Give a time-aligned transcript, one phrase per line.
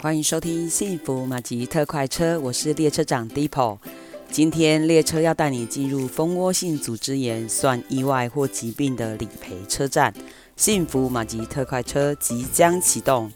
[0.00, 3.78] 欢迎收听幸福马吉特快车，我是列车长 Deepo。
[4.30, 10.14] 今天列车要带你进入蜂窝性组织炎算意外或疾病的理赔车站。
[10.54, 13.32] 幸福马吉特快车即将启动。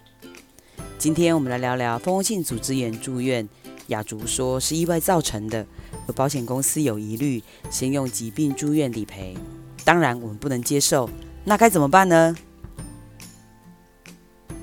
[0.98, 3.48] 今天我们来聊聊蜂窝性组织炎住院。
[3.88, 5.66] 雅竹说是意外造成的，
[6.06, 9.36] 而保险公司有疑虑，先用疾病住院理赔。
[9.84, 11.10] 当然我们不能接受，
[11.44, 12.36] 那该怎么办呢？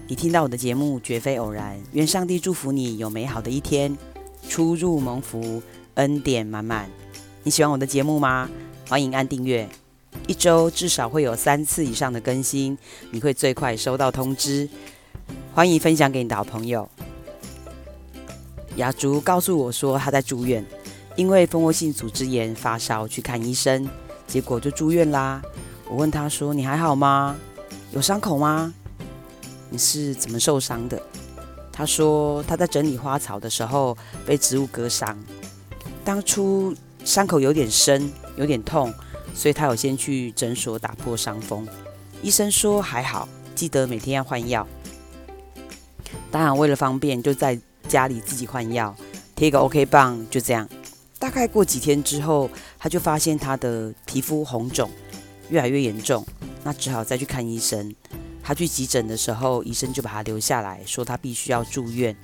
[0.10, 3.96] 你听到我的节目绝非偶然，愿上帝祝福你有美好的一天，
[4.50, 5.62] 出入蒙福，
[5.94, 6.90] 恩典满满。
[7.44, 8.50] 你喜欢我的节目吗？
[8.88, 9.70] 欢迎按订阅，
[10.26, 12.76] 一周至少会有三次以上的更新，
[13.12, 14.68] 你会最快收到通知。
[15.54, 16.90] 欢迎分享给你的好朋友。
[18.78, 20.66] 雅竹告诉我说，他在住院，
[21.18, 23.88] 因为蜂窝性组织炎发烧去看医生，
[24.26, 25.40] 结果就住院啦。
[25.88, 27.36] 我问他说：“你还好吗？
[27.92, 28.74] 有伤口吗？”
[29.70, 31.02] 你是怎么受伤的？
[31.72, 35.18] 他说他在整理花草的时候被植物割伤，
[36.04, 36.76] 当初
[37.06, 38.94] 伤口有点深，有点痛，
[39.34, 41.66] 所以他有先去诊所打破伤风。
[42.22, 44.68] 医生说还好，记得每天要换药。
[46.30, 48.94] 当然为了方便，就在家里自己换药，
[49.36, 50.68] 贴个 OK 棒，就这样。
[51.18, 54.90] 大概过几天之后，他就发现他的皮肤红肿，
[55.50, 56.26] 越来越严重，
[56.64, 57.96] 那只好再去看医生。
[58.50, 62.18] 他去急诊的时候，医生就把他留下来说他必须要住院。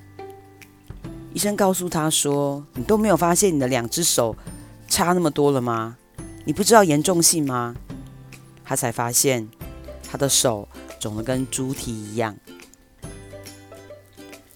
[1.32, 4.34] 医生告诉他说：“你都没有发现你的两只手
[4.88, 5.96] 差那么多了吗？
[6.44, 7.76] 你不知道严重性吗？”
[8.64, 9.48] 他才发现
[10.02, 10.68] 他的手
[10.98, 12.36] 肿得跟猪蹄一样。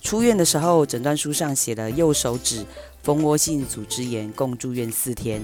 [0.01, 2.67] 出院的时候，诊断书上写了右手指
[3.05, 5.41] 蜂窝性组织炎，共住院四天。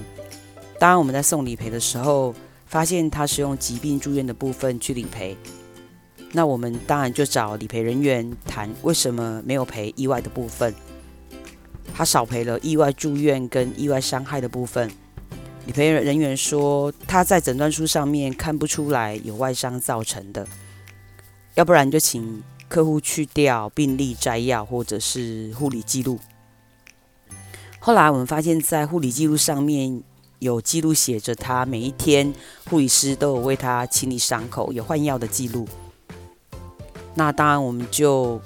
[0.80, 2.34] 当，我们在送理赔的时候，
[2.66, 5.36] 发现他是用疾病住院的部分去理赔。
[6.32, 10.74] 那我们当然就找理赔人员谈，为什么没有赔意外的部分？
[11.94, 14.90] 他少赔了意外住院跟意外伤害的部分。
[15.64, 20.46] 理赔人员说，他在诊断书上面看不出来有外伤造成的，
[21.54, 26.18] 要不然就请客户去掉病历摘要或者是护理记录。
[27.78, 30.02] 后来我们发现，在护理记录上面
[30.40, 32.32] 有记录写着，他每一天
[32.68, 35.66] 护理师都有为他清理伤口，有换药的记录。
[37.16, 38.38] 那当然，我们就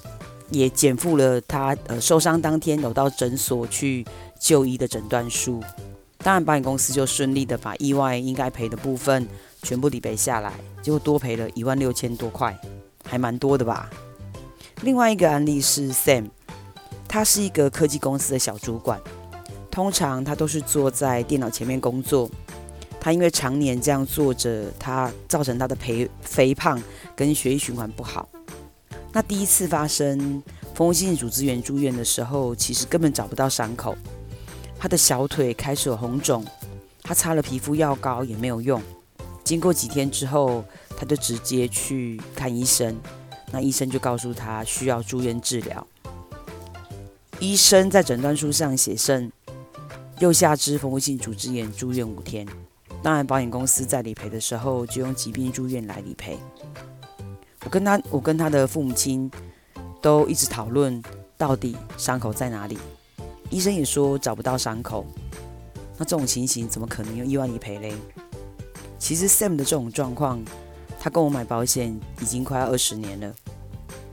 [0.50, 4.06] 也减负了他呃受伤当天有到诊所去
[4.38, 5.60] 就医的诊断书。
[6.18, 9.26] 当然，保险公司就顺利的把意外应该赔的部分
[9.62, 12.56] 全部理赔下来，结果多赔了一万六千多块，
[13.04, 13.90] 还蛮多的吧。
[14.82, 16.30] 另外一个案例是 Sam，
[17.08, 19.00] 他是一个科技公司的小主管，
[19.68, 22.30] 通常他都是坐在电脑前面工作。
[23.00, 26.80] 他因为常年这样坐着，他造成他的肥肥胖
[27.16, 28.28] 跟血液循环不好。
[29.12, 30.42] 那第一次发生
[30.74, 33.96] 蜂窝性组织炎住院的时候，其实根本找不到伤口。
[34.78, 36.44] 他的小腿开始有红肿，
[37.02, 38.80] 他擦了皮肤药膏也没有用。
[39.42, 40.64] 经过几天之后，
[40.96, 42.96] 他就直接去看医生。
[43.52, 45.84] 那医生就告诉他需要住院治疗。
[47.40, 49.32] 医生在诊断书上写上
[50.20, 52.46] 右下肢蜂窝性组织炎住院五天。
[53.02, 56.38] 当然，保险公司在理赔的时候就用疾病住院来理赔。
[57.64, 59.30] 我跟他，我跟他的父母亲
[60.00, 61.02] 都一直讨论，
[61.36, 62.78] 到底伤口在哪里？
[63.50, 65.04] 医生也说找不到伤口。
[65.98, 67.94] 那这种情形怎么可能用意外理赔嘞？
[68.98, 70.42] 其实 Sam 的这种状况，
[70.98, 73.34] 他跟我买保险已经快要二十年了。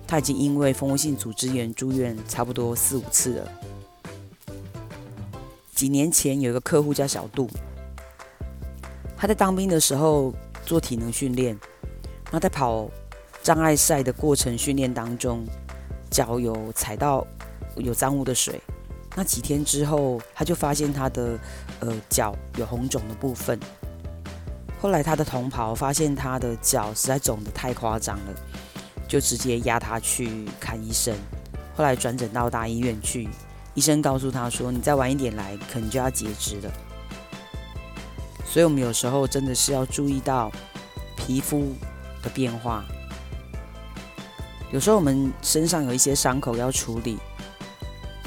[0.05, 3.51] 他已经因为蜂窝性组织炎住院差不多四五次了。
[5.73, 7.49] 几年前有一个客户叫小杜，
[9.15, 10.33] 他在当兵的时候
[10.65, 11.57] 做体能训练，
[12.29, 12.89] 那在跑。
[13.47, 15.45] 障碍赛的过程训练当中，
[16.11, 17.25] 脚有踩到
[17.77, 18.61] 有脏污的水。
[19.15, 21.39] 那几天之后，他就发现他的
[21.79, 23.57] 呃脚有红肿的部分。
[24.81, 28.35] 后来他的同袍发现他的脚实在肿得太夸张了，
[29.07, 31.15] 就直接压他去看医生。
[31.73, 33.29] 后来转诊到大医院去，
[33.75, 36.71] 医生告诉他说：“你再晚一点来，可能就要截肢了。”
[38.43, 40.51] 所以，我们有时候真的是要注意到
[41.15, 41.73] 皮肤
[42.21, 42.83] 的变化。
[44.71, 47.17] 有时候我们身上有一些伤口要处理，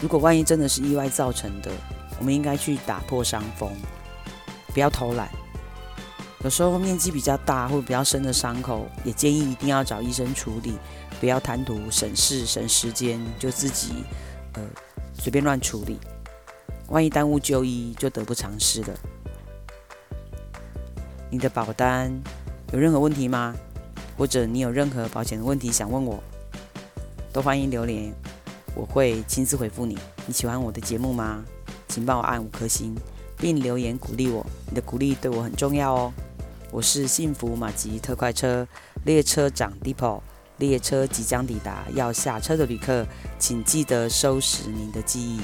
[0.01, 1.71] 如果万一真的是意外造成的，
[2.19, 3.71] 我们应该去打破伤风，
[4.73, 5.29] 不要偷懒。
[6.43, 10.79] 有时候面积比较大或比较深的伤口，也建议一定要找医生处理，
[11.21, 14.03] 不要贪图省事省时间就自己
[14.55, 14.63] 呃
[15.13, 15.99] 随便乱处理，
[16.89, 18.95] 万一耽误就医就得不偿失了。
[21.31, 22.11] 你的保单
[22.73, 23.55] 有任何问题吗？
[24.17, 26.23] 或者你有任何保险的问题想问我，
[27.32, 28.12] 都欢迎留言
[28.75, 29.99] 我会亲自回复你。
[30.27, 31.44] 你喜欢我的节目吗？
[31.88, 32.94] 请帮我按五颗星，
[33.37, 34.44] 并留言鼓励我。
[34.69, 36.12] 你的鼓励对我很重要哦。
[36.71, 38.67] 我是幸福马吉特快车
[39.05, 40.23] 列车长 d e p o
[40.59, 43.06] 列车即将抵达，要下车的旅客，
[43.38, 45.41] 请记得收拾您的记忆。